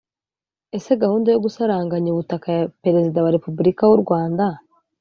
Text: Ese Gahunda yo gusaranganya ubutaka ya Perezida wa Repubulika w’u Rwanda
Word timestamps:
Ese 0.77 0.93
Gahunda 1.03 1.27
yo 1.33 1.39
gusaranganya 1.45 2.09
ubutaka 2.11 2.47
ya 2.57 2.63
Perezida 2.83 3.17
wa 3.25 3.33
Repubulika 3.35 3.83
w’u 3.89 3.99
Rwanda 4.03 4.45